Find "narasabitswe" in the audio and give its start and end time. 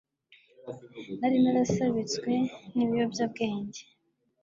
1.43-2.31